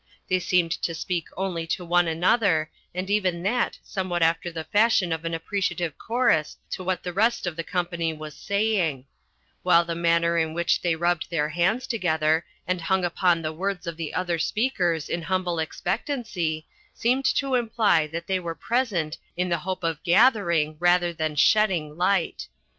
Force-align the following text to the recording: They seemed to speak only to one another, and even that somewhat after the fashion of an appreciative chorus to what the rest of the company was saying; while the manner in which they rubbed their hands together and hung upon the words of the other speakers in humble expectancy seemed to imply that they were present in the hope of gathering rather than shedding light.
They 0.29 0.39
seemed 0.39 0.71
to 0.81 0.95
speak 0.95 1.27
only 1.37 1.67
to 1.67 1.85
one 1.85 2.07
another, 2.07 2.71
and 2.91 3.07
even 3.07 3.43
that 3.43 3.77
somewhat 3.83 4.23
after 4.23 4.51
the 4.51 4.63
fashion 4.63 5.13
of 5.13 5.25
an 5.25 5.35
appreciative 5.35 5.95
chorus 5.99 6.57
to 6.71 6.83
what 6.83 7.03
the 7.03 7.13
rest 7.13 7.45
of 7.45 7.55
the 7.55 7.63
company 7.63 8.11
was 8.11 8.33
saying; 8.33 9.05
while 9.61 9.85
the 9.85 9.93
manner 9.93 10.39
in 10.39 10.55
which 10.55 10.81
they 10.81 10.95
rubbed 10.95 11.29
their 11.29 11.49
hands 11.49 11.85
together 11.85 12.43
and 12.65 12.81
hung 12.81 13.05
upon 13.05 13.43
the 13.43 13.53
words 13.53 13.85
of 13.85 13.95
the 13.95 14.11
other 14.15 14.39
speakers 14.39 15.07
in 15.07 15.21
humble 15.21 15.59
expectancy 15.59 16.65
seemed 16.95 17.25
to 17.35 17.53
imply 17.53 18.07
that 18.07 18.25
they 18.25 18.39
were 18.39 18.55
present 18.55 19.19
in 19.37 19.49
the 19.49 19.59
hope 19.59 19.83
of 19.83 20.01
gathering 20.01 20.77
rather 20.79 21.13
than 21.13 21.35
shedding 21.35 21.95
light. 21.95 22.47